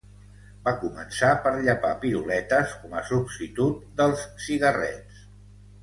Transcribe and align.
Va 0.67 0.71
començar 0.83 1.29
per 1.43 1.51
llepar 1.67 1.91
piruletes 2.07 2.75
com 2.81 2.99
a 3.03 3.07
substitut 3.13 3.87
dels 4.03 4.29
cigarrets. 4.49 5.27